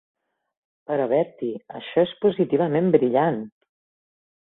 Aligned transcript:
Però, 0.91 1.03
Bertie, 1.11 1.59
això 1.79 2.05
és 2.05 2.13
positivament 2.23 2.89
brillant. 2.97 3.39